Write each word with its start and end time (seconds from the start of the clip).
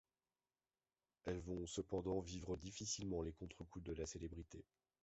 Elles 1.25 1.41
vont 1.41 1.67
cependant 1.67 2.21
vivre 2.21 2.57
difficilement 2.57 3.21
les 3.21 3.33
contrecoups 3.33 3.85
de 3.85 3.93
la 3.93 4.07
célébrité. 4.07 4.65